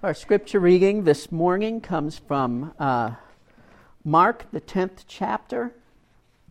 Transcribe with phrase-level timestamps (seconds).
[0.00, 3.16] Our scripture reading this morning comes from uh,
[4.04, 5.74] Mark, the 10th chapter,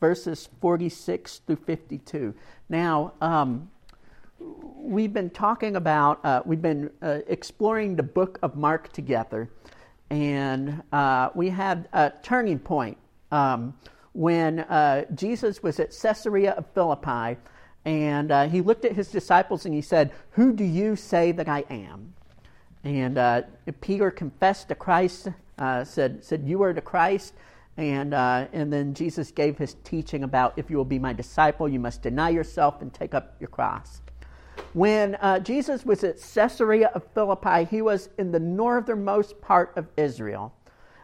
[0.01, 2.33] verses 46 through 52.
[2.67, 3.71] Now, um,
[4.37, 9.47] we've been talking about, uh, we've been uh, exploring the book of Mark together,
[10.09, 12.97] and uh, we had a turning point
[13.31, 13.73] um,
[14.11, 17.39] when uh, Jesus was at Caesarea of Philippi,
[17.85, 21.47] and uh, he looked at his disciples and he said, Who do you say that
[21.47, 22.13] I am?
[22.83, 23.41] And uh,
[23.81, 27.33] Peter confessed to Christ, uh, said, said, You are the Christ.
[27.77, 31.69] And, uh, and then Jesus gave his teaching about if you will be my disciple,
[31.69, 34.01] you must deny yourself and take up your cross.
[34.73, 39.87] When uh, Jesus was at Caesarea of Philippi, he was in the northernmost part of
[39.95, 40.53] Israel.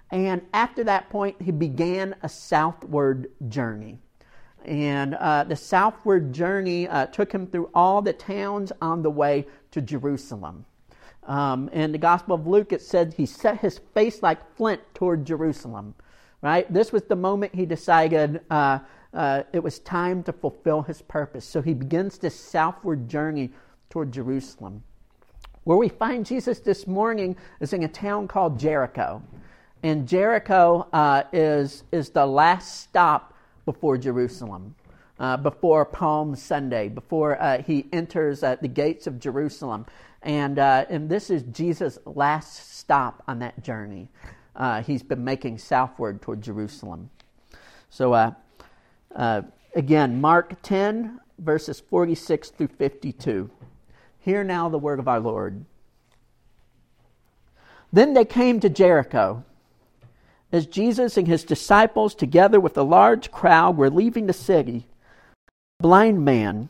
[0.09, 3.99] And after that point, he began a southward journey.
[4.65, 9.47] And uh, the southward journey uh, took him through all the towns on the way
[9.71, 10.65] to Jerusalem.
[11.27, 15.25] Um, in the Gospel of Luke, it said he set his face like flint toward
[15.25, 15.95] Jerusalem.
[16.41, 16.71] Right?
[16.71, 18.79] This was the moment he decided uh,
[19.13, 21.45] uh, it was time to fulfill his purpose.
[21.45, 23.51] So he begins this southward journey
[23.89, 24.83] toward Jerusalem.
[25.63, 29.21] Where we find Jesus this morning is in a town called Jericho.
[29.83, 33.33] And Jericho uh, is, is the last stop
[33.65, 34.75] before Jerusalem,
[35.19, 39.85] uh, before Palm Sunday, before uh, he enters uh, the gates of Jerusalem.
[40.23, 44.09] And, uh, and this is Jesus' last stop on that journey.
[44.55, 47.09] Uh, he's been making southward toward Jerusalem.
[47.89, 48.31] So, uh,
[49.13, 49.41] uh
[49.75, 53.49] again, Mark 10, verses 46 through 52.
[54.19, 55.65] Hear now the word of our Lord.
[57.91, 59.43] Then they came to Jericho.
[60.51, 64.85] As Jesus and his disciples, together with a large crowd, were leaving the city,
[65.79, 66.69] a blind man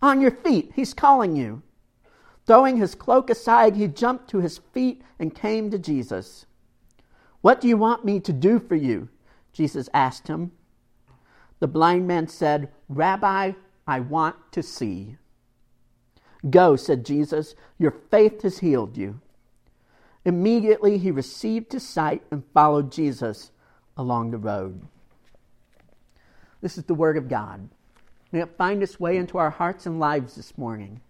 [0.00, 1.62] on your feet, he's calling you.
[2.46, 6.46] Throwing his cloak aside, he jumped to his feet and came to Jesus.
[7.40, 9.08] What do you want me to do for you?
[9.52, 10.52] Jesus asked him.
[11.60, 13.52] The blind man said, Rabbi,
[13.86, 15.16] I want to see.
[16.48, 19.20] Go, said Jesus, your faith has healed you.
[20.24, 23.50] Immediately he received his sight and followed Jesus
[23.96, 24.80] along the road.
[26.60, 27.68] This is the word of God.
[28.30, 31.00] May it find its way into our hearts and lives this morning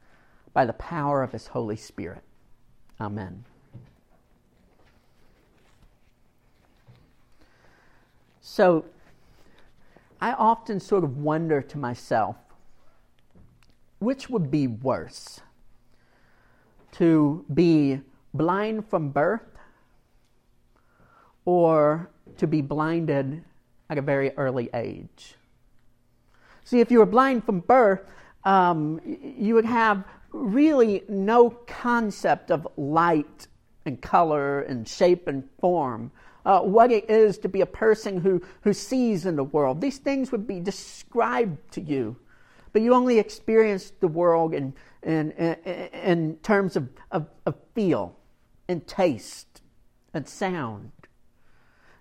[0.53, 2.23] by the power of His Holy Spirit.
[3.01, 3.45] Amen.
[8.41, 8.85] So,
[10.21, 12.37] I often sort of wonder to myself
[13.99, 15.41] which would be worse?
[16.93, 18.01] To be
[18.33, 19.59] blind from birth
[21.45, 23.45] or to be blinded
[23.91, 25.35] at a very early age?
[26.69, 28.03] See, if you were blind from birth,
[28.45, 33.47] um, you would have really no concept of light
[33.87, 36.13] and color and shape and form.
[36.45, 39.81] Uh, what it is to be a person who, who sees in the world.
[39.81, 42.17] These things would be described to you,
[42.75, 45.55] but you only experience the world in, in, in,
[45.95, 48.15] in terms of, of, of feel
[48.69, 49.63] and taste
[50.13, 50.93] and sound.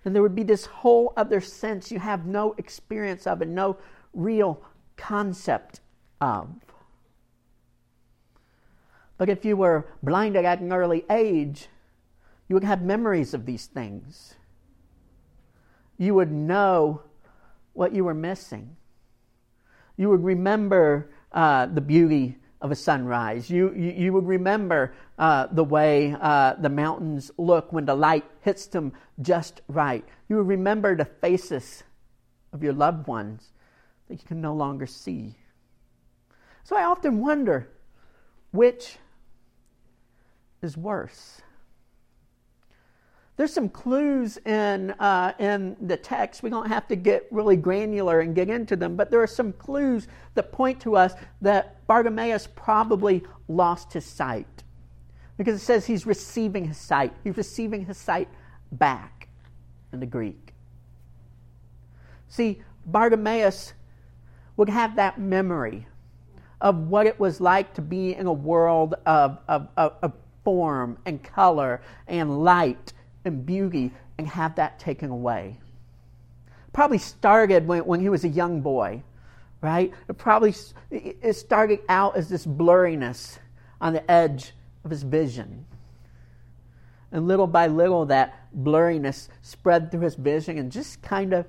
[0.03, 3.77] And there would be this whole other sense you have no experience of and no
[4.17, 4.61] real
[4.97, 5.79] concept
[6.19, 6.49] of.
[9.17, 11.69] But if you were blinded at an early age,
[12.49, 14.35] you would have memories of these things.
[15.97, 17.01] You would know
[17.73, 18.75] what you were missing.
[19.97, 23.49] You would remember uh, the beauty of a sunrise.
[23.49, 28.25] You, you, you would remember uh, the way uh, the mountains look when the light
[28.41, 30.05] hits them just right.
[30.29, 31.83] You would remember the faces
[32.53, 33.51] of your loved ones
[34.07, 35.35] that you can no longer see.
[36.63, 37.69] So I often wonder
[38.51, 38.97] which
[40.61, 41.41] is worse.
[43.37, 46.41] There's some clues in, uh, in the text.
[46.41, 49.53] We don't have to get really granular and get into them, but there are some
[49.53, 54.63] clues that point to us that Bartimaeus probably lost his sight.
[55.37, 57.13] Because it says he's receiving his sight.
[57.23, 58.27] He's receiving his sight
[58.71, 59.29] back
[59.93, 60.55] in the Greek.
[62.27, 63.73] See, Bartimaeus
[64.57, 65.87] would have that memory
[66.59, 70.13] of what it was like to be in a world of, of, of, of
[70.43, 72.93] form and color and light
[73.23, 75.59] and beauty and have that taken away.
[76.73, 79.03] Probably started when, when he was a young boy,
[79.61, 79.93] right?
[80.07, 80.55] It probably
[80.89, 83.37] it started out as this blurriness
[83.79, 85.65] on the edge of his vision.
[87.11, 91.45] And little by little, that blurriness spread through his vision and just kind of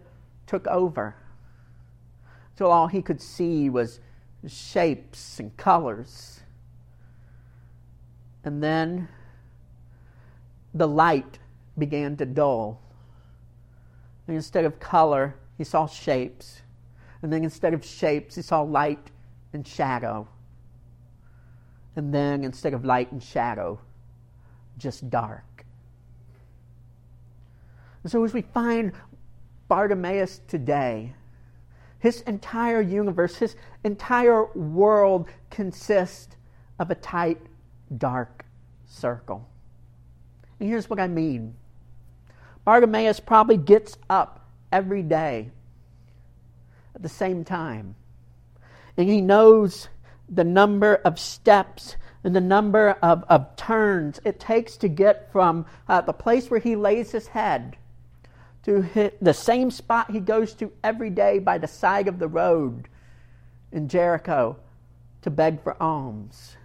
[0.47, 1.17] took over.
[2.59, 4.01] Till all he could see was
[4.45, 6.41] shapes and colors.
[8.43, 9.07] And then
[10.75, 11.39] the light
[11.79, 12.83] began to dull.
[14.27, 16.63] And instead of color, he saw shapes.
[17.23, 19.13] And then instead of shapes, he saw light
[19.53, 20.27] and shadow.
[21.95, 23.79] And then instead of light and shadow,
[24.79, 25.65] just dark.
[28.03, 28.95] And so as we find
[29.69, 31.15] Bartimaeus today,
[31.99, 36.37] his entire universe, his entire world consists
[36.79, 37.41] of a tight,
[37.97, 38.45] dark
[38.87, 39.49] circle.
[40.61, 41.55] And here's what I mean
[42.65, 45.51] Bartimaeus probably gets up every day
[46.95, 47.95] at the same time.
[48.97, 49.89] And he knows
[50.29, 55.65] the number of steps and the number of, of turns it takes to get from
[55.89, 57.77] uh, the place where he lays his head
[58.69, 62.29] to hit the same spot he goes to every day by the side of the
[62.29, 62.87] road
[63.73, 64.59] in Jericho
[65.23, 66.59] to beg for alms.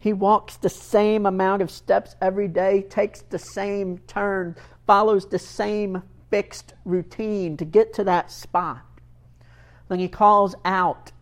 [0.00, 5.38] He walks the same amount of steps every day, takes the same turn, follows the
[5.38, 8.82] same fixed routine to get to that spot.
[9.88, 11.12] Then he calls out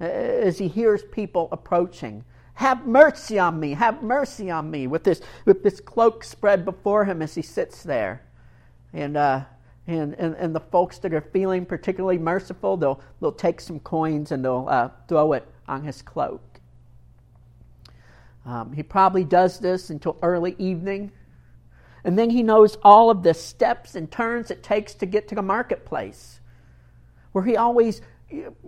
[0.00, 2.24] uh, as he hears people approaching.
[2.54, 7.04] Have mercy on me, have mercy on me, with this, with this cloak spread before
[7.04, 8.22] him as he sits there.
[8.92, 9.44] And, uh,
[9.86, 14.32] and, and, and the folks that are feeling particularly merciful, they'll, they'll take some coins
[14.32, 16.42] and they'll uh, throw it on his cloak.
[18.44, 21.12] Um, he probably does this until early evening.
[22.04, 25.34] And then he knows all of the steps and turns it takes to get to
[25.34, 26.40] the marketplace,
[27.32, 28.00] where he always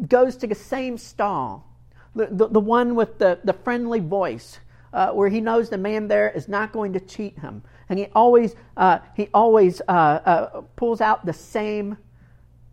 [0.09, 1.67] goes to the same stall,
[2.15, 4.59] the, the, the one with the, the friendly voice,
[4.93, 7.63] uh, where he knows the man there is not going to cheat him.
[7.91, 11.99] And he always, uh, he always uh, uh pulls out the same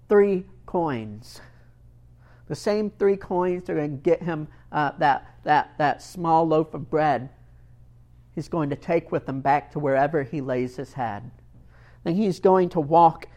[0.08, 1.42] three coins.
[2.48, 6.48] The same three coins that are going to get him uh, that, that, that small
[6.48, 7.30] loaf of bread.
[8.36, 11.32] He's going to take with him back to wherever he lays his head.
[12.04, 13.28] Then he's going to walk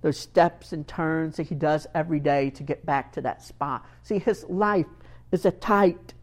[0.00, 3.84] those steps and turns that he does every day to get back to that spot.
[4.02, 4.86] See, his life
[5.32, 6.14] is a tight,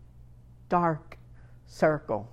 [0.69, 1.17] dark
[1.67, 2.29] circle.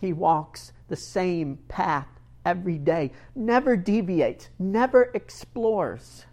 [0.00, 2.06] He walks the same path
[2.44, 6.26] every day, never deviates, never explores.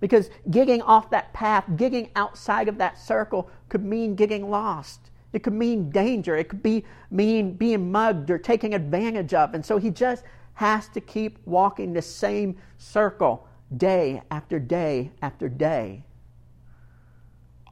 [0.00, 5.10] Because getting off that path, getting outside of that circle could mean getting lost.
[5.32, 6.36] It could mean danger.
[6.36, 9.54] It could be mean being mugged or taken advantage of.
[9.54, 10.24] And so he just
[10.54, 13.46] has to keep walking the same circle
[13.76, 16.04] day after day after day.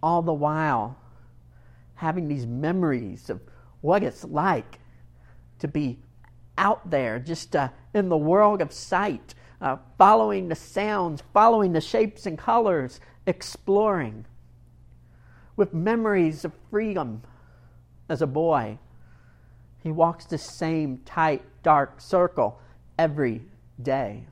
[0.03, 0.99] All the while
[1.95, 3.41] having these memories of
[3.81, 4.79] what it's like
[5.59, 5.99] to be
[6.57, 11.81] out there, just uh, in the world of sight, uh, following the sounds, following the
[11.81, 14.27] shapes and colors, exploring,
[15.57, 17.23] with memories of freedom
[18.09, 18.79] as a boy.
[19.83, 22.61] He walks the same tight, dark circle
[22.99, 23.43] every
[23.83, 24.27] day.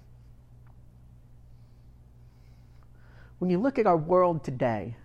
[3.38, 4.96] When you look at our world today,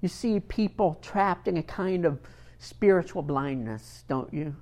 [0.00, 2.20] you see people trapped in a kind of
[2.58, 4.54] spiritual blindness, don't you?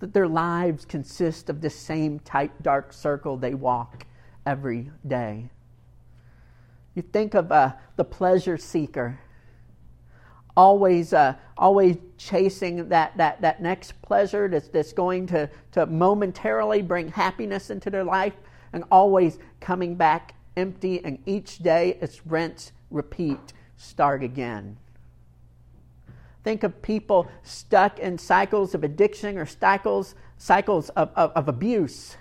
[0.00, 4.06] That their lives consist of the same tight, dark circle they walk
[4.44, 5.50] every day.
[6.94, 9.18] You think of uh, the pleasure seeker,
[10.56, 16.82] always, uh, always chasing that, that, that next pleasure that's, that's going to, to momentarily
[16.82, 18.34] bring happiness into their life,
[18.72, 24.76] and always coming back empty, and each day it's rinse, repeat, start again.
[26.46, 32.16] Think of people stuck in cycles of addiction or cycles, cycles of, of, of abuse,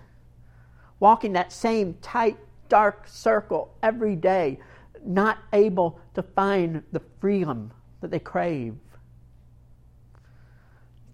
[1.00, 2.36] walking that same tight,
[2.68, 4.58] dark circle every day,
[5.06, 8.74] not able to find the freedom that they crave.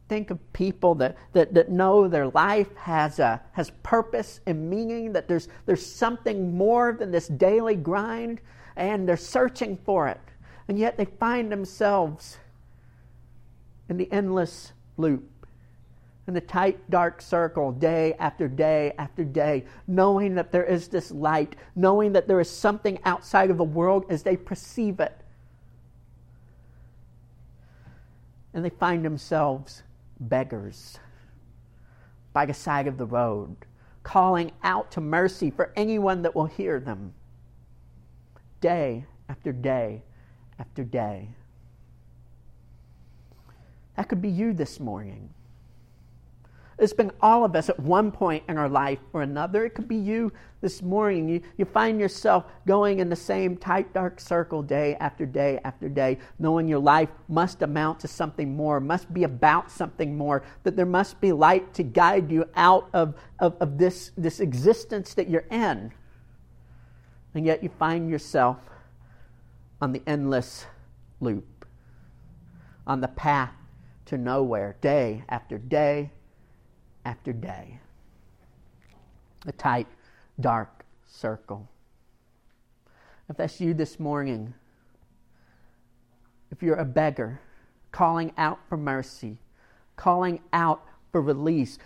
[0.07, 5.11] Think of people that, that, that know their life has, a, has purpose and meaning,
[5.11, 8.39] that there's, there's something more than this daily grind,
[8.77, 10.21] and they're searching for it.
[10.69, 12.37] And yet they find themselves
[13.91, 15.45] in the endless loop,
[16.25, 21.11] in the tight, dark circle, day after day after day, knowing that there is this
[21.11, 25.21] light, knowing that there is something outside of the world as they perceive it.
[28.53, 29.83] and they find themselves
[30.19, 30.99] beggars
[32.33, 33.55] by the side of the road,
[34.03, 37.13] calling out to mercy for anyone that will hear them.
[38.59, 40.03] Day after day
[40.59, 41.29] after day.
[44.01, 45.29] That could be you this morning.
[46.79, 49.63] It's been all of us at one point in our life or another.
[49.63, 51.29] It could be you this morning.
[51.29, 55.87] You, you find yourself going in the same tight, dark circle day after day after
[55.87, 60.75] day, knowing your life must amount to something more, must be about something more, that
[60.75, 65.29] there must be light to guide you out of, of, of this, this existence that
[65.29, 65.93] you're in.
[67.35, 68.57] And yet you find yourself
[69.79, 70.65] on the endless
[71.19, 71.67] loop,
[72.87, 73.53] on the path
[74.05, 76.11] to nowhere, day after day
[77.05, 77.79] after day.
[79.47, 79.87] A tight,
[80.39, 81.67] dark circle.
[83.29, 84.53] If that's you this morning,
[86.51, 87.39] if you're a beggar,
[87.91, 89.37] calling out for mercy,
[89.95, 91.77] calling out for release,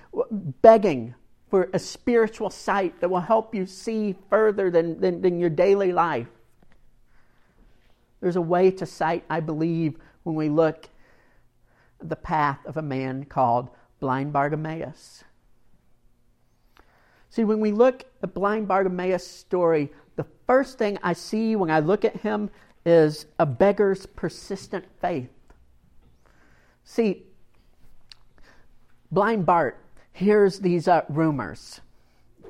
[0.62, 1.14] begging
[1.50, 5.92] for a spiritual sight that will help you see further than, than, than your daily
[5.92, 6.28] life.
[8.22, 10.90] There's a way to sight, I believe, when we look
[12.10, 13.70] the path of a man called
[14.00, 15.24] blind Bartimaeus.
[17.30, 21.80] See, when we look at blind Bartimaeus' story, the first thing I see when I
[21.80, 22.50] look at him
[22.86, 25.30] is a beggar's persistent faith.
[26.84, 27.24] See,
[29.12, 29.84] blind Bart
[30.14, 31.82] hears these uh, rumors,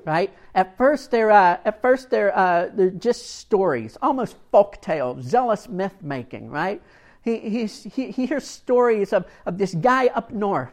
[0.04, 0.32] right?
[0.54, 5.68] At first, they're uh, at first they're uh, they're just stories, almost folk tales, zealous
[5.68, 6.82] myth making, right?
[7.26, 7.66] He, he,
[8.12, 10.72] he hears stories of, of this guy up north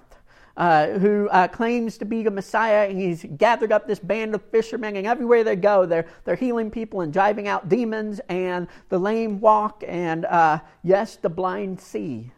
[0.54, 4.42] uh, who uh, claims to be the Messiah, and he's gathered up this band of
[4.50, 8.98] fishermen, and everywhere they go, they're, they're healing people and driving out demons, and the
[8.98, 12.30] lame walk, and uh, yes, the blind see.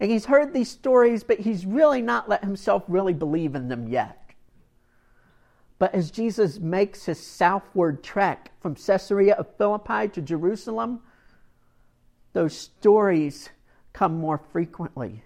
[0.00, 3.86] And he's heard these stories, but he's really not let himself really believe in them
[3.86, 4.20] yet.
[5.78, 11.00] But as Jesus makes his southward trek from Caesarea of Philippi to Jerusalem,
[12.34, 13.48] those stories
[13.94, 15.24] come more frequently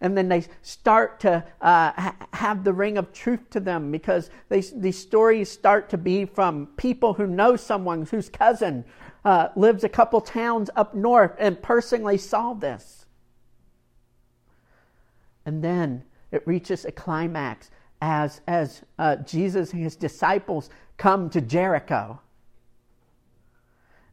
[0.00, 4.30] and then they start to uh, ha- have the ring of truth to them because
[4.48, 8.84] they, these stories start to be from people who know someone whose cousin
[9.24, 13.06] uh, lives a couple towns up north and personally saw this.
[15.44, 17.70] And then it reaches a climax
[18.00, 22.20] as, as uh, Jesus and his disciples come to Jericho.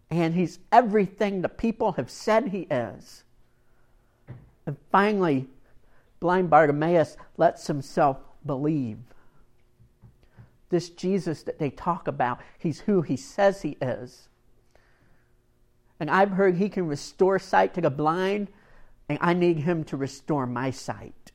[0.09, 3.23] And he's everything the people have said he is.
[4.65, 5.47] And finally,
[6.19, 8.99] blind Bartimaeus lets himself believe.
[10.69, 14.29] This Jesus that they talk about, he's who he says he is.
[15.99, 18.49] And I've heard he can restore sight to the blind,
[19.07, 21.31] and I need him to restore my sight.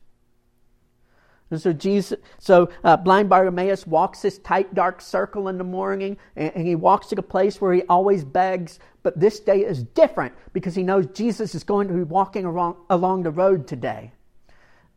[1.51, 6.17] And so Jesus, so uh, blind Bartimaeus walks this tight, dark circle in the morning,
[6.37, 8.79] and, and, he walks to the place where he always begs.
[9.03, 12.77] But this day is different because he knows Jesus is going to be walking along,
[12.89, 14.13] along the road today.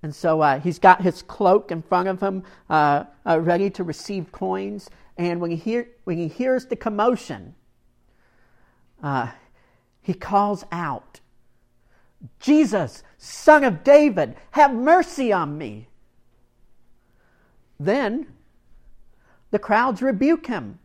[0.05, 3.83] And so uh, he's got his cloak in front of him, uh, uh, ready to
[3.83, 4.89] receive coins.
[5.17, 7.57] And when he, hear, when he hears the commotion,
[9.03, 9.33] uh,
[10.03, 11.21] he calls out,
[12.39, 15.89] Jesus, son of David, have mercy on me.
[17.85, 18.27] Then
[19.51, 20.79] the crowds rebuke him.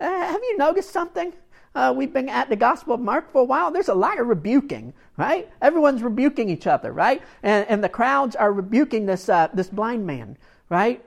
[0.00, 1.32] Uh, have you noticed something?
[1.74, 4.28] uh, we've been at the Gospel of Mark for a while, there's a lot of
[4.28, 5.50] rebuking, right?
[5.60, 7.20] Everyone's rebuking each other, right?
[7.42, 11.04] And, and the crowds are rebuking this, uh, this blind man, right?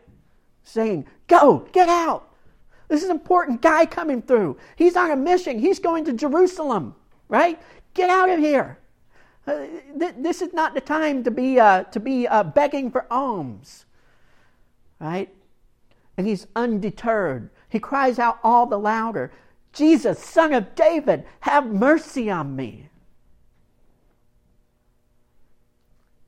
[0.63, 2.34] Saying, Go, get out.
[2.89, 4.58] This is an important guy coming through.
[4.75, 5.60] He's on a mission.
[5.60, 6.96] He's going to Jerusalem,
[7.27, 7.62] right?
[7.94, 8.77] Get out of here.
[9.46, 9.65] Uh,
[9.98, 13.86] th- this is not the time to be, uh, to be uh, begging for alms,
[15.00, 15.34] right?
[16.18, 17.50] And he's undeterred.
[17.70, 19.32] He cries out all the louder,
[19.74, 22.89] Jesus, son of David, have mercy on me.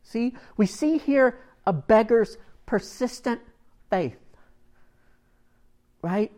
[0.03, 3.41] See, we see here a beggar's persistent
[3.89, 4.17] faith.
[6.01, 6.31] Right?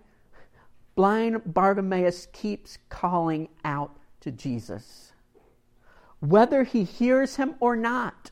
[0.95, 5.11] Blind Bartimaeus keeps calling out to Jesus.
[6.19, 8.31] Whether he hears him or not,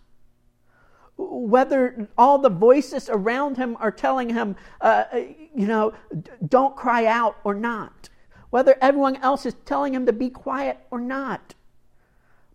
[1.22, 5.94] whether all the voices around him are telling him, uh, you know,
[6.48, 8.10] don't cry out or not
[8.50, 11.54] whether everyone else is telling him to be quiet or not.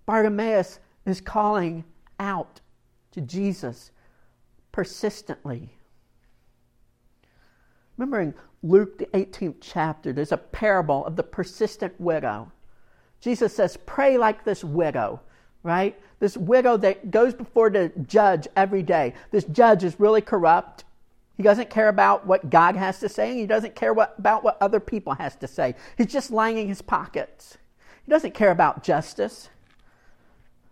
[0.06, 1.84] Bartimaeus is calling
[2.18, 2.60] out
[3.12, 3.90] to Jesus
[4.72, 5.76] persistently.
[7.96, 12.50] Remember in Luke, the 18th chapter, there's a parable of the persistent widow.
[13.20, 15.20] Jesus says, Pray like this widow.
[15.64, 15.98] Right?
[16.20, 19.14] This widow that goes before the judge every day.
[19.32, 20.84] This judge is really corrupt.
[21.36, 24.44] He doesn't care about what God has to say, and he doesn't care what, about
[24.44, 25.74] what other people has to say.
[25.98, 27.58] He's just lining his pockets.
[28.04, 29.48] He doesn't care about justice.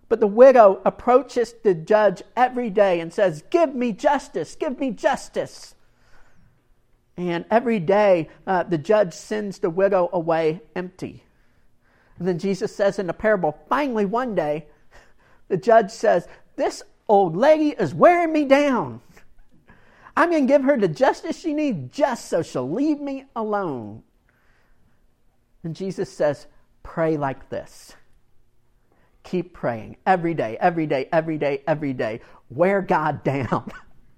[0.09, 4.91] But the widow approaches the judge every day and says, Give me justice, give me
[4.91, 5.75] justice.
[7.17, 11.25] And every day, uh, the judge sends the widow away empty.
[12.19, 14.67] And then Jesus says in the parable, finally, one day,
[15.53, 19.03] the judge says, This old lady is wearing me down.
[20.17, 24.03] I'm going to give her the justice she needs just so she'll leave me alone.
[25.63, 26.47] And Jesus says,
[26.83, 27.95] Pray like this.
[29.25, 32.23] Keep praying every day, every day, every day, every day.
[32.49, 33.71] Wear God down.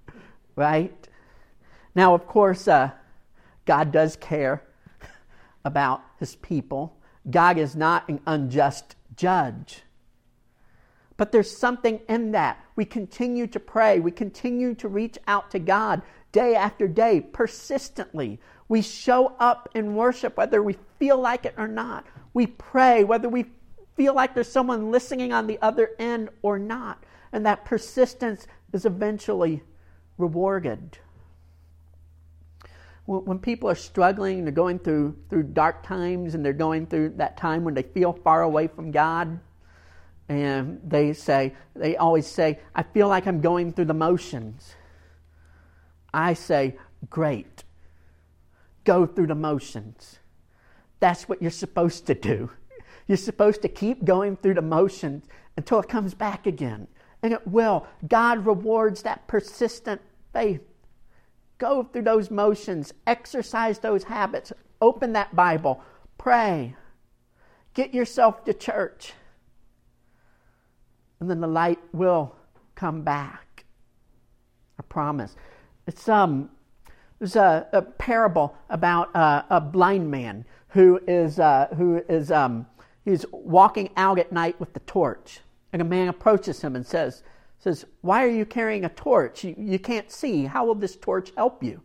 [0.55, 1.09] right?
[1.95, 2.91] Now, of course, uh,
[3.65, 4.63] God does care
[5.65, 6.95] about his people.
[7.29, 9.81] God is not an unjust judge.
[11.17, 12.63] But there's something in that.
[12.75, 13.99] We continue to pray.
[13.99, 18.39] We continue to reach out to God day after day, persistently.
[18.67, 22.05] We show up in worship whether we feel like it or not.
[22.33, 23.45] We pray whether we
[23.95, 27.03] feel like there's someone listening on the other end or not.
[27.31, 29.63] And that persistence is eventually
[30.17, 30.97] rewarded.
[33.05, 37.37] When people are struggling, they're going through, through dark times, and they're going through that
[37.37, 39.39] time when they feel far away from God,
[40.27, 44.75] and they say, they always say, I feel like I'm going through the motions.
[46.13, 46.77] I say,
[47.09, 47.63] great.
[48.85, 50.19] Go through the motions.
[50.99, 52.49] That's what you're supposed to do.
[53.07, 55.25] You're supposed to keep going through the motions
[55.57, 56.87] until it comes back again.
[57.21, 57.85] And it will.
[58.07, 60.01] God rewards that persistent
[60.33, 60.61] faith.
[61.57, 64.51] Go through those motions, exercise those habits,
[64.81, 65.81] open that Bible,
[66.17, 66.75] pray,
[67.73, 69.13] get yourself to church
[71.25, 72.35] and then the light will
[72.75, 73.65] come back.
[74.77, 75.35] I promise.
[75.87, 76.51] It's um,
[77.17, 82.67] there's a, a parable about uh, a blind man who is uh, who is um,
[83.03, 85.39] he's walking out at night with the torch,
[85.73, 87.23] and a man approaches him and says
[87.57, 89.43] says, "Why are you carrying a torch?
[89.43, 90.45] You, you can't see.
[90.45, 91.81] How will this torch help you?"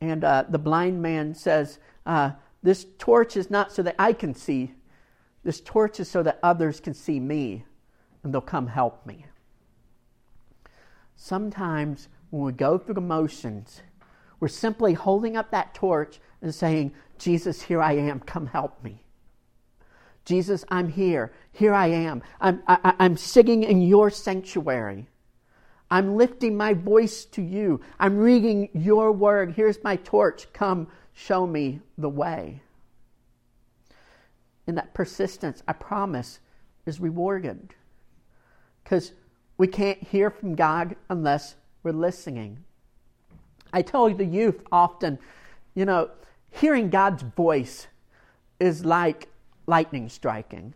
[0.00, 2.30] And uh, the blind man says, uh,
[2.62, 4.74] "This torch is not so that I can see.
[5.42, 7.64] This torch is so that others can see me."
[8.24, 9.26] And they'll come help me.
[11.14, 13.82] Sometimes when we go through the motions,
[14.40, 19.04] we're simply holding up that torch and saying, Jesus, here I am, come help me.
[20.24, 21.32] Jesus, I'm here.
[21.52, 22.22] Here I am.
[22.40, 25.06] I'm, I, I'm sitting in your sanctuary.
[25.90, 27.82] I'm lifting my voice to you.
[28.00, 29.52] I'm reading your word.
[29.52, 30.50] Here's my torch.
[30.54, 32.62] Come show me the way.
[34.66, 36.40] And that persistence, I promise,
[36.86, 37.74] is rewarded
[38.84, 39.12] because
[39.56, 42.62] we can't hear from God unless we're listening.
[43.72, 45.18] I tell the youth often,
[45.74, 46.10] you know,
[46.50, 47.88] hearing God's voice
[48.60, 49.28] is like
[49.66, 50.74] lightning striking.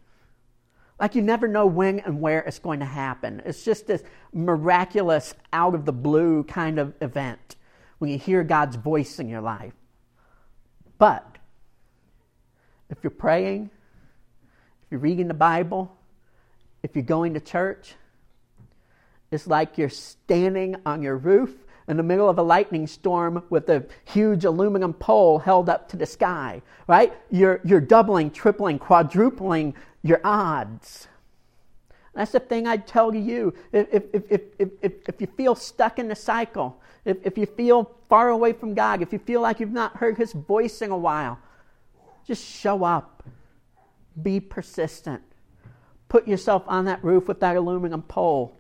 [0.99, 3.41] Like you never know when and where it's going to happen.
[3.45, 7.57] It's just this miraculous, out of the blue kind of event
[7.99, 9.75] when you hear God's voice in your life.
[10.99, 11.25] But
[12.91, 13.71] if you're praying,
[14.83, 15.97] if you're reading the Bible,
[16.83, 17.95] if you're going to church,
[19.31, 21.55] it's like you're standing on your roof
[21.89, 25.97] in the middle of a lightning storm with a huge aluminum pole held up to
[25.97, 27.13] the sky, right?
[27.31, 31.09] You're, you're doubling, tripling, quadrupling your odds.
[32.15, 33.55] That's the thing I'd tell you.
[33.73, 37.95] If, if, if, if, if, you feel stuck in the cycle, if, if you feel
[38.09, 40.97] far away from God, if you feel like you've not heard His voice in a
[40.97, 41.39] while,
[42.27, 43.23] just show up.
[44.21, 45.23] Be persistent.
[46.09, 48.59] Put yourself on that roof with that aluminum pole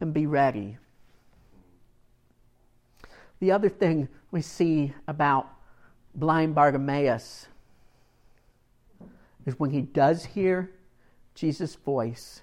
[0.00, 0.78] and be ready.
[3.40, 5.48] The other thing we see about
[6.14, 7.46] blind Bartimaeus
[9.46, 10.70] is when he does hear
[11.34, 12.42] Jesus' voice,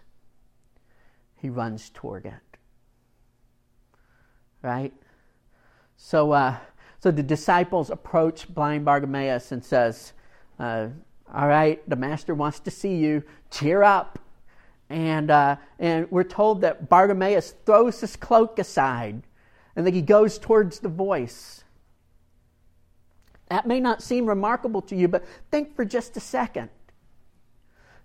[1.35, 2.33] he runs toward it.
[4.61, 4.93] Right?
[5.97, 6.57] So, uh,
[6.99, 10.13] so the disciples approach blind Bartimaeus and says,
[10.57, 10.87] uh,
[11.33, 13.23] "All right, the master wants to see you.
[13.51, 14.17] Cheer up."
[14.89, 19.23] And, uh, and we're told that Bartimaeus throws his cloak aside
[19.75, 21.63] and that he goes towards the voice.
[23.49, 26.69] That may not seem remarkable to you, but think for just a second.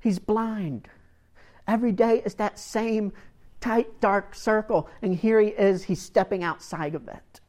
[0.00, 0.88] He's blind.
[1.66, 3.12] Every day is that same
[3.60, 7.40] tight, dark circle, and here he is, he's stepping outside of it.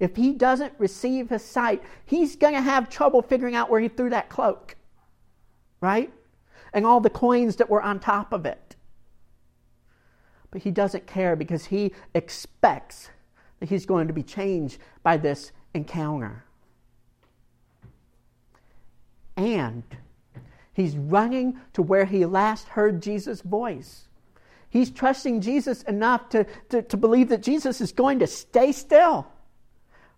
[0.00, 3.88] If he doesn't receive his sight, he's going to have trouble figuring out where he
[3.88, 4.76] threw that cloak.
[5.80, 6.12] Right?
[6.72, 8.76] And all the coins that were on top of it.
[10.50, 13.10] But he doesn't care because he expects
[13.60, 16.44] that he's going to be changed by this encounter.
[19.36, 19.84] And
[20.72, 24.08] he's running to where he last heard Jesus' voice.
[24.68, 29.26] He's trusting Jesus enough to, to, to believe that Jesus is going to stay still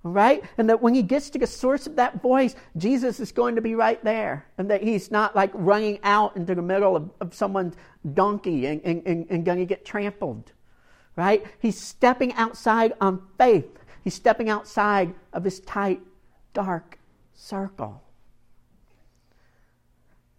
[0.02, 0.42] right?
[0.58, 3.60] And that when he gets to the source of that voice, Jesus is going to
[3.60, 4.46] be right there.
[4.58, 7.74] And that he's not like running out into the middle of, of someone's
[8.14, 10.52] donkey and, and, and, and going to get trampled,
[11.16, 11.44] right?
[11.60, 13.78] He's stepping outside on faith.
[14.02, 16.00] He's stepping outside of his tight,
[16.52, 16.98] dark
[17.34, 18.02] circle.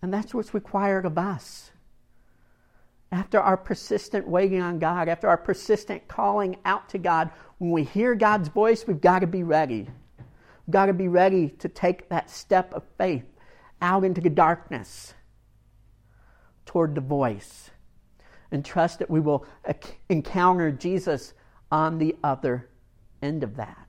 [0.02, 1.72] And that's what's required of us.
[3.14, 7.84] After our persistent waiting on God, after our persistent calling out to God, when we
[7.84, 9.88] hear God's voice, we've got to be ready.
[10.18, 13.26] We've got to be ready to take that step of faith
[13.84, 15.14] out into the darkness
[16.66, 17.70] toward the voice
[18.52, 19.46] and trust that we will
[20.10, 21.36] encounter Jesus
[21.72, 22.68] on the other
[23.22, 23.88] end of that.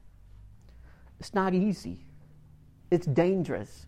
[1.19, 2.05] It's not easy,
[2.91, 3.87] it's dangerous.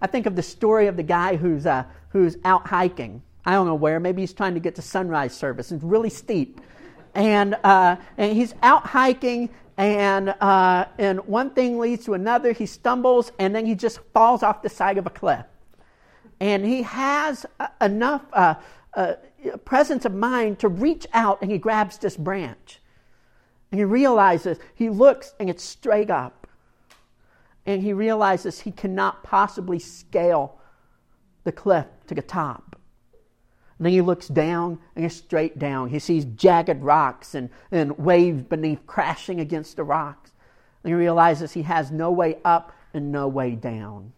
[0.00, 3.22] I think of the story of the guy who's, uh, who's out hiking.
[3.44, 3.98] I don't know where.
[4.00, 5.72] Maybe he's trying to get to sunrise service.
[5.72, 6.60] It's really steep
[7.14, 12.52] and, uh, and he's out hiking, and, uh, and one thing leads to another.
[12.52, 15.44] He stumbles, and then he just falls off the side of a cliff.
[16.40, 17.46] And he has
[17.80, 18.54] enough uh,
[18.94, 19.14] uh,
[19.64, 22.80] presence of mind to reach out, and he grabs this branch.
[23.70, 26.46] And he realizes, he looks, and it's straight up.
[27.64, 30.58] And he realizes he cannot possibly scale
[31.44, 32.76] the cliff to the top.
[33.82, 35.88] And then he looks down and straight down.
[35.88, 40.30] He sees jagged rocks and, and waves beneath crashing against the rocks.
[40.84, 44.12] And he realizes he has no way up and no way down.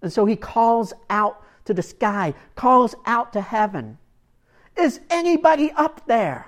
[0.00, 3.98] And so he calls out to the sky, calls out to heaven.
[4.74, 6.46] Is anybody up there?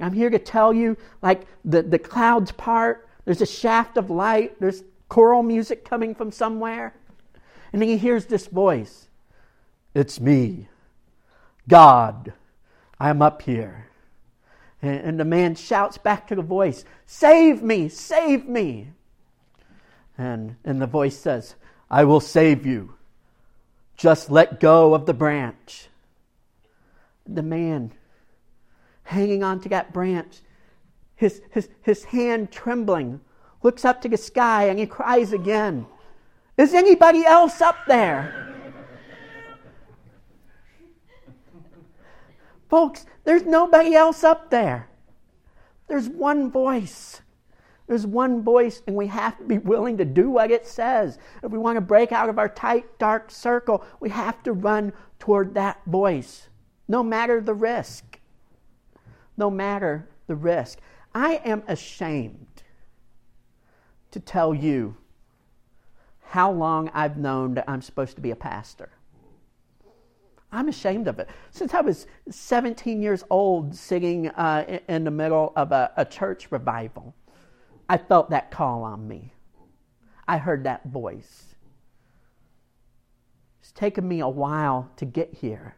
[0.00, 4.58] I'm here to tell you, like the, the clouds part, there's a shaft of light,
[4.58, 6.96] there's choral music coming from somewhere.
[7.72, 9.06] And then he hears this voice
[9.94, 10.68] it's me,
[11.68, 12.32] God.
[12.98, 13.88] I'm up here.
[14.82, 18.88] And, the man shouts back to the voice, Save me, save me.
[20.18, 21.54] And, and the voice says,
[21.90, 22.94] I will save you.
[23.96, 25.88] Just let go of the branch.
[27.26, 27.92] The man
[29.04, 30.40] hanging on to that branch,
[31.16, 33.20] his, his, his hand trembling,
[33.62, 35.86] looks up to the sky and he cries again,
[36.58, 38.53] Is anybody else up there?
[42.68, 44.88] Folks, there's nobody else up there.
[45.86, 47.20] There's one voice.
[47.86, 51.18] There's one voice, and we have to be willing to do what it says.
[51.42, 54.92] If we want to break out of our tight, dark circle, we have to run
[55.18, 56.48] toward that voice,
[56.88, 58.18] no matter the risk.
[59.36, 60.78] No matter the risk.
[61.14, 62.62] I am ashamed
[64.10, 64.96] to tell you
[66.28, 68.90] how long I've known that I'm supposed to be a pastor.
[70.54, 71.28] I'm ashamed of it.
[71.50, 76.52] Since I was 17 years old, sitting uh, in the middle of a, a church
[76.52, 77.14] revival,
[77.88, 79.32] I felt that call on me.
[80.28, 81.56] I heard that voice.
[83.60, 85.76] It's taken me a while to get here.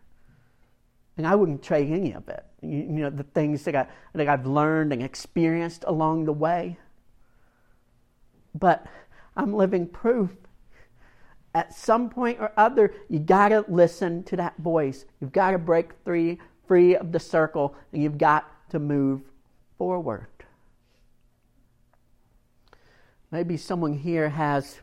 [1.16, 2.44] And I wouldn't trade any of it.
[2.60, 6.78] You, you know, the things that, I, that I've learned and experienced along the way.
[8.54, 8.86] But
[9.36, 10.30] I'm living proof
[11.56, 15.06] at some point or other, you got to listen to that voice.
[15.20, 16.38] You've got to break free,
[16.68, 19.22] free of the circle, and you've got to move
[19.78, 20.26] forward.
[23.30, 24.80] Maybe someone here has,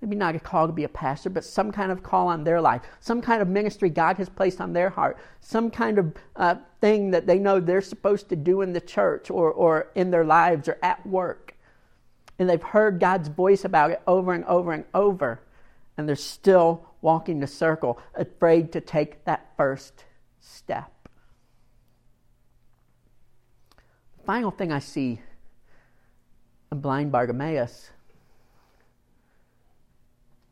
[0.00, 2.60] maybe not a call to be a pastor, but some kind of call on their
[2.60, 6.54] life, some kind of ministry God has placed on their heart, some kind of uh,
[6.80, 10.24] thing that they know they're supposed to do in the church or, or in their
[10.24, 11.56] lives or at work.
[12.38, 15.40] And they've heard God's voice about it over and over and over
[15.96, 20.04] and they're still walking the circle, afraid to take that first
[20.40, 20.90] step.
[24.18, 25.20] The final thing I see
[26.72, 27.90] in blind Bartimaeus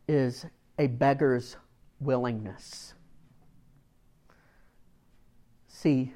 [0.06, 0.46] is
[0.78, 1.56] a beggar's
[2.00, 2.94] willingness.
[5.68, 6.12] See,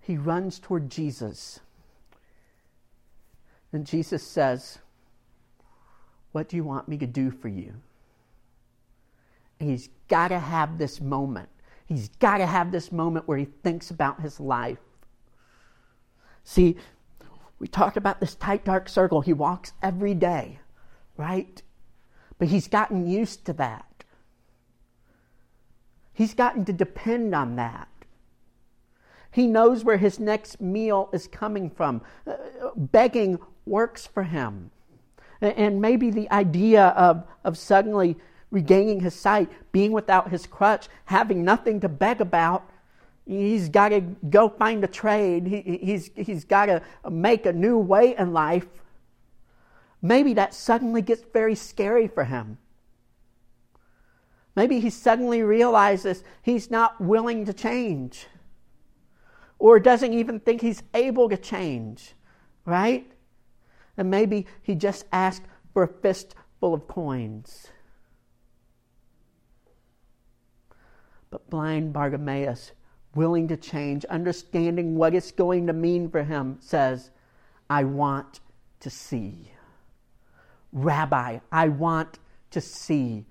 [0.00, 1.60] he runs toward Jesus.
[3.72, 4.78] And Jesus says,
[6.34, 7.72] what do you want me to do for you?
[9.60, 11.48] And he's got to have this moment.
[11.86, 14.80] He's got to have this moment where he thinks about his life.
[16.42, 16.76] See,
[17.60, 19.20] we talked about this tight, dark circle.
[19.20, 20.58] He walks every day,
[21.16, 21.62] right?
[22.40, 24.04] But he's gotten used to that.
[26.12, 27.86] He's gotten to depend on that.
[29.30, 32.02] He knows where his next meal is coming from.
[32.26, 32.34] Uh,
[32.74, 34.72] begging works for him.
[35.44, 38.16] And maybe the idea of, of suddenly
[38.50, 42.70] regaining his sight, being without his crutch, having nothing to beg about,
[43.26, 45.46] he's got to go find a trade.
[45.46, 48.66] He, he's, he's got to make a new way in life.
[50.00, 52.58] Maybe that suddenly gets very scary for him.
[54.56, 58.26] Maybe he suddenly realizes he's not willing to change
[59.58, 62.14] or doesn't even think he's able to change,
[62.64, 63.10] right?
[63.96, 67.68] And maybe he just asked for a fistful of coins.
[71.30, 72.72] But blind Bartimaeus,
[73.14, 77.10] willing to change, understanding what it's going to mean for him, says,
[77.68, 78.40] I want
[78.80, 79.50] to see.
[80.72, 82.18] Rabbi, I want
[82.50, 83.26] to see.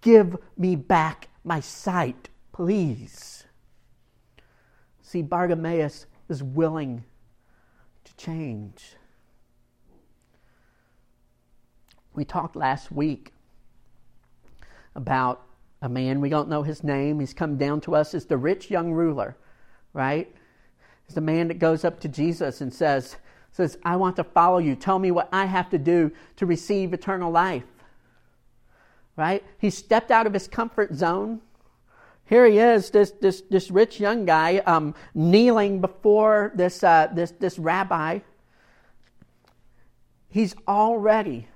[0.00, 3.44] Give me back my sight, please.
[5.02, 7.04] See, Bartimaeus is willing
[8.04, 8.96] to change.
[12.14, 13.32] We talked last week
[14.94, 15.42] about
[15.80, 17.18] a man, we don't know his name.
[17.18, 19.36] He's come down to us as the rich young ruler,
[19.92, 20.32] right?
[21.06, 23.16] He's the man that goes up to Jesus and says,
[23.50, 24.76] says, I want to follow you.
[24.76, 27.64] Tell me what I have to do to receive eternal life.
[29.16, 29.44] Right?
[29.58, 31.40] He stepped out of his comfort zone.
[32.24, 37.32] Here he is, this, this, this rich young guy, um, kneeling before this, uh, this,
[37.32, 38.20] this rabbi.
[40.30, 41.48] He's already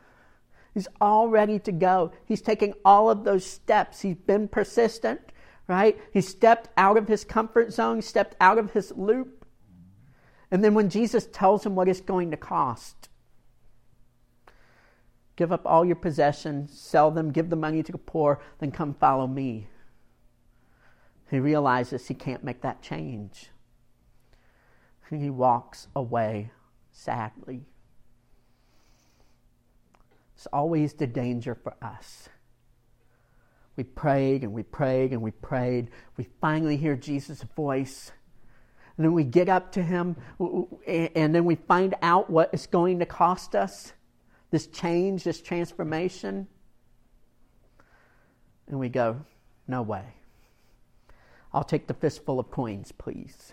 [0.76, 2.12] He's all ready to go.
[2.26, 4.02] He's taking all of those steps.
[4.02, 5.22] He's been persistent,
[5.66, 5.98] right?
[6.12, 9.46] He stepped out of his comfort zone, stepped out of his loop.
[10.50, 13.08] And then when Jesus tells him what it's going to cost,
[15.36, 18.92] give up all your possessions, sell them, give the money to the poor, then come
[18.92, 19.68] follow me.
[21.30, 23.48] He realizes he can't make that change.
[25.08, 26.50] And he walks away
[26.92, 27.64] sadly.
[30.36, 32.28] It's always the danger for us.
[33.76, 35.90] We prayed and we prayed and we prayed.
[36.16, 38.12] We finally hear Jesus' voice.
[38.96, 40.16] And then we get up to him
[40.86, 43.92] and then we find out what it's going to cost us
[44.50, 46.46] this change, this transformation.
[48.68, 49.20] And we go,
[49.66, 50.04] no way.
[51.52, 53.52] I'll take the fistful of coins, please.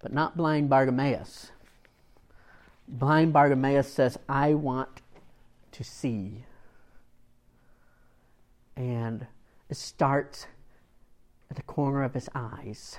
[0.00, 1.50] But not blind Bartimaeus.
[2.86, 4.88] Blind Bartimaeus says, I want
[5.72, 6.44] to see.
[8.76, 9.26] And
[9.68, 10.46] it starts
[11.50, 12.98] at the corner of his eyes,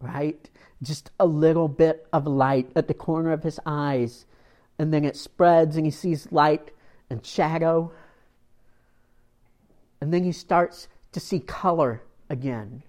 [0.00, 0.48] right?
[0.82, 4.26] Just a little bit of light at the corner of his eyes.
[4.78, 6.70] And then it spreads and he sees light
[7.10, 7.92] and shadow.
[10.00, 12.82] And then he starts to see color again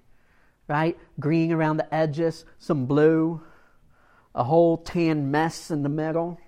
[0.67, 0.97] right?
[1.19, 3.41] Green around the edges, some blue,
[4.35, 6.39] a whole tan mess in the middle.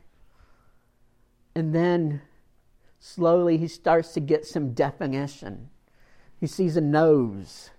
[1.55, 2.21] And then
[2.99, 5.69] slowly he starts to get some definition.
[6.39, 7.71] He sees a nose,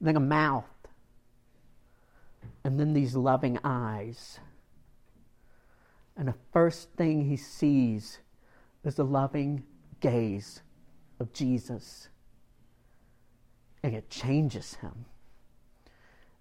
[0.00, 0.64] then a mouth,
[2.64, 4.40] and then these loving eyes.
[6.16, 8.18] And the first thing he sees
[8.84, 9.64] is the loving
[10.00, 10.62] gaze
[11.18, 12.08] of Jesus.
[13.82, 15.06] And it changes him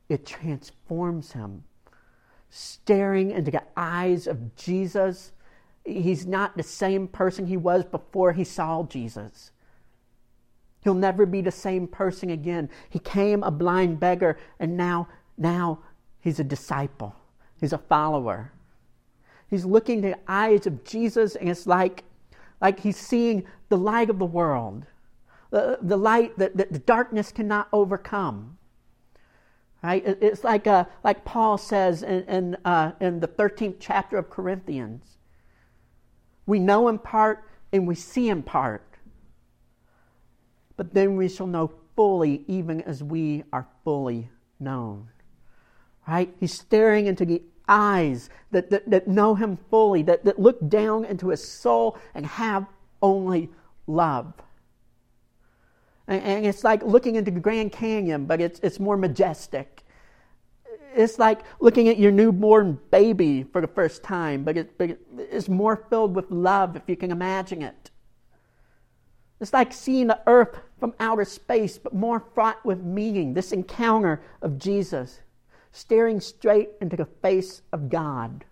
[0.10, 1.63] it transforms him.
[2.50, 5.32] Staring into the eyes of Jesus,
[5.86, 9.52] he's not the same person he was before he saw Jesus.
[10.82, 12.69] He'll never be the same person again.
[12.89, 15.80] He came a blind beggar, and now, now
[16.19, 17.15] he's a disciple.
[17.60, 18.52] He's a follower.
[19.50, 22.04] He's looking in the eyes of Jesus, and it's like,
[22.62, 24.86] like he's seeing the light of the world,
[25.52, 28.58] the, the light that, that the darkness cannot overcome.
[29.81, 30.03] Right?
[30.05, 35.17] It's like, uh, like Paul says in, in, uh, in the 13th chapter of Corinthians.
[36.45, 38.83] We know in part and we see in part.
[40.75, 45.09] But then we shall know fully, even as we are fully known.
[46.07, 46.33] Right?
[46.39, 51.05] He's staring into the eyes that, that, that know him fully, that, that look down
[51.05, 52.65] into his soul and have
[53.01, 53.49] only
[53.87, 54.33] love.
[56.10, 59.84] And it's like looking into the Grand Canyon, but it's, it's more majestic.
[60.95, 65.48] It's like looking at your newborn baby for the first time, but, it, but it's
[65.48, 67.91] more filled with love if you can imagine it.
[69.39, 73.36] It's like seeing the earth from outer space, but more fraught with meaning.
[73.36, 75.19] This encounter of Jesus,
[75.72, 78.45] staring straight into the face of God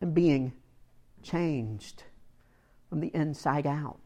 [0.00, 0.54] and being
[1.22, 2.02] changed
[2.88, 4.00] from the inside out.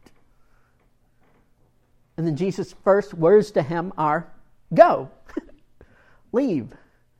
[2.17, 4.27] And then Jesus' first words to him are
[4.73, 5.09] Go,
[6.31, 6.73] leave.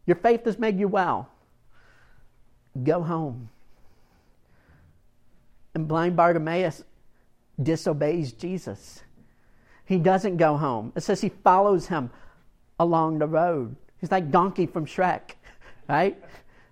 [0.06, 1.30] Your faith has made you well.
[2.84, 3.50] Go home.
[5.74, 6.84] And blind Bartimaeus
[7.62, 9.04] disobeys Jesus.
[9.86, 10.92] He doesn't go home.
[10.96, 12.10] It says he follows him
[12.80, 13.76] along the road.
[14.00, 15.36] He's like Donkey from Shrek,
[15.90, 16.22] right?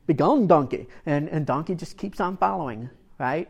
[0.08, 0.88] Begone, Donkey.
[1.06, 3.50] And, and Donkey just keeps on following, right?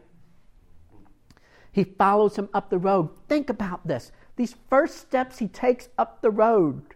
[1.71, 3.09] He follows him up the road.
[3.27, 4.11] Think about this.
[4.35, 6.95] These first steps he takes up the road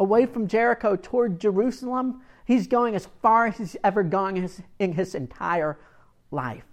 [0.00, 4.62] away from Jericho toward Jerusalem, he's going as far as he's ever gone in his,
[4.78, 5.78] in his entire
[6.30, 6.64] life.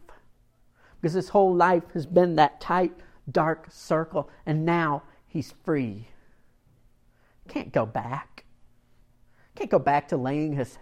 [1.00, 2.93] Because his whole life has been that tight,
[3.30, 6.08] dark circle, and now he's free.
[7.50, 8.46] Can't go back.
[9.56, 10.78] Can't go back to laying his,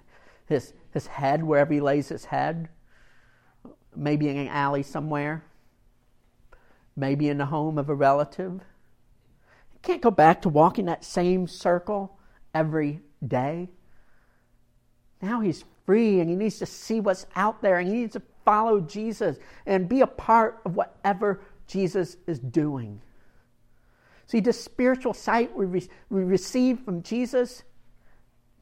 [0.46, 2.70] his, his head wherever he lays his head.
[3.96, 5.44] Maybe in an alley somewhere.
[6.96, 8.62] Maybe in the home of a relative.
[9.86, 12.18] Can't go back to walking that same circle
[12.54, 13.70] every day.
[15.22, 18.22] Now he's free and he needs to see what's out there and he needs to
[18.44, 23.00] follow Jesus and be a part of whatever Jesus is doing.
[24.26, 27.64] See, this spiritual sight we, re- we receive from Jesus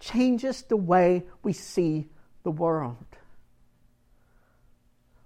[0.02, 2.10] changes the way we see
[2.44, 2.98] the world.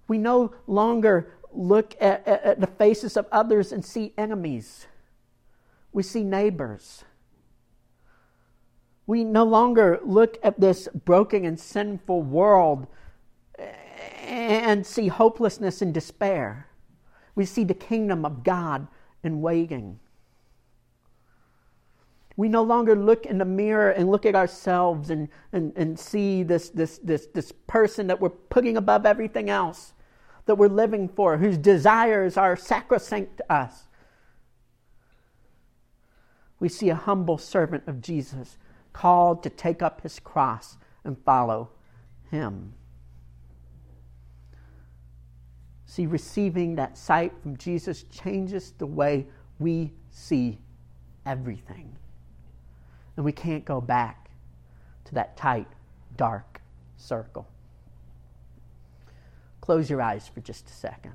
[0.06, 4.86] We no longer look at, at, at the faces of others and see enemies,
[5.92, 7.04] we see neighbors.
[9.06, 12.86] We no longer look at this broken and sinful world
[13.58, 13.72] eh,
[14.26, 16.68] and see hopelessness and despair.
[17.34, 18.86] We see the kingdom of God
[19.22, 19.98] in waiting.
[22.36, 26.44] We no longer look in the mirror and look at ourselves and, and, and see
[26.44, 29.94] this, this, this, this person that we're putting above everything else,
[30.46, 33.87] that we're living for, whose desires are sacrosanct to us.
[36.60, 38.58] We see a humble servant of Jesus
[38.92, 41.70] called to take up his cross and follow
[42.30, 42.74] him.
[45.86, 49.26] See, receiving that sight from Jesus changes the way
[49.58, 50.58] we see
[51.24, 51.96] everything
[53.18, 54.30] and we can't go back
[55.04, 55.66] to that tight,
[56.16, 56.60] dark
[56.96, 57.48] circle.
[59.60, 61.14] Close your eyes for just a second.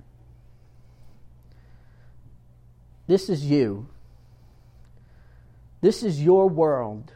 [3.07, 3.87] This is you.
[5.83, 7.11] This is your world.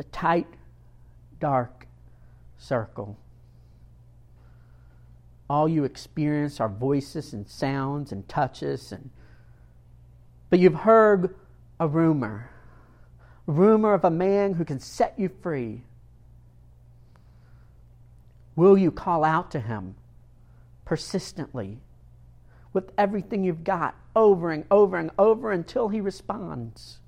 [0.00, 0.48] A tight,
[1.38, 1.86] dark
[2.58, 3.16] circle.
[5.48, 9.10] All you experience are voices and sounds and touches and
[10.50, 11.36] but you've heard
[11.78, 12.50] a rumor
[13.46, 15.84] rumor of a man who can set you free?
[18.56, 19.94] Will you call out to him
[20.84, 21.78] persistently
[22.74, 26.98] with everything you've got over and over and over until he responds?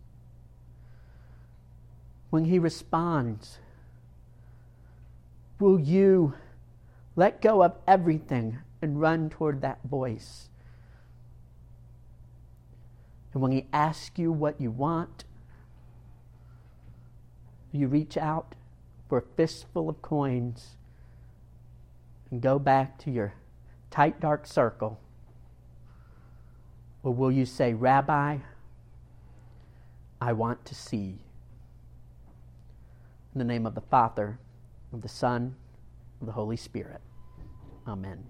[2.31, 3.59] When he responds,
[5.59, 6.35] will you
[7.17, 10.49] let go of everything and run toward that voice?
[13.33, 15.25] And when he asks you what you want,
[17.73, 18.55] you reach out
[19.09, 20.77] for a fistful of coins
[22.31, 23.35] and go back to your
[23.91, 25.01] tight, dark circle?
[27.07, 28.39] Or will you say, Rabbi,
[30.21, 31.21] I want to see?
[33.33, 34.41] In the name of the Father,
[34.93, 35.55] of the Son,
[36.21, 37.01] of the Holy Spirit.
[37.87, 38.25] Amen.